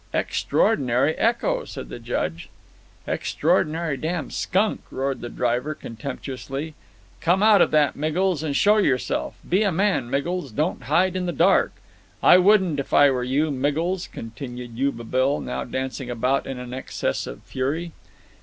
"Extraordinary 0.15 1.13
echo," 1.13 1.63
said 1.63 1.89
the 1.89 1.99
Judge. 1.99 2.49
"Extraordinary 3.07 3.97
damned 3.97 4.33
skunk!" 4.33 4.81
roared 4.89 5.21
the 5.21 5.29
driver, 5.29 5.75
contemptuously. 5.75 6.73
"Come 7.19 7.43
out 7.43 7.61
of 7.61 7.69
that, 7.69 7.95
Miggles, 7.95 8.41
and 8.41 8.55
show 8.55 8.77
yourself! 8.77 9.35
Be 9.47 9.61
a 9.61 9.71
man, 9.71 10.09
Miggles! 10.09 10.51
Don't 10.53 10.81
hide 10.85 11.15
in 11.15 11.27
the 11.27 11.31
dark; 11.31 11.73
I 12.23 12.39
wouldn't 12.39 12.79
if 12.79 12.95
I 12.95 13.11
were 13.11 13.21
you, 13.23 13.51
Miggles," 13.51 14.07
continued 14.07 14.75
Yuba 14.75 15.03
Bill, 15.03 15.39
now 15.39 15.65
dancing 15.65 16.09
about 16.09 16.47
in 16.47 16.57
an 16.57 16.73
excess 16.73 17.27
of 17.27 17.43
fury. 17.43 17.91